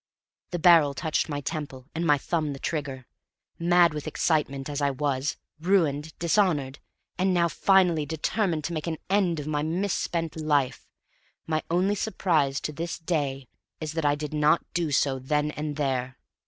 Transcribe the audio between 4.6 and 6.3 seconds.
as I was, ruined,